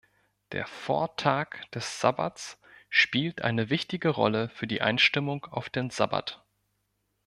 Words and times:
Der 0.51 0.65
Vortag 0.65 1.63
des 1.75 1.99
Sabbats 2.01 2.57
spielt 2.89 3.43
eine 3.43 3.69
wichtige 3.69 4.09
Rolle 4.09 4.49
für 4.49 4.65
die 4.65 4.81
Einstimmung 4.81 5.45
auf 5.45 5.69
den 5.69 5.91
Sabbat. 5.91 6.43